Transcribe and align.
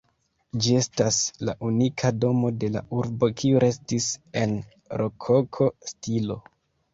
Ĝi 0.61 0.71
estas 0.77 1.17
la 1.49 1.53
unika 1.67 2.11
domo 2.23 2.51
de 2.63 2.69
la 2.77 2.81
urbo 3.01 3.29
kiu 3.43 3.61
restis 3.65 4.09
en 4.43 4.57
rokoko 5.03 5.71
stilo. 5.93 6.41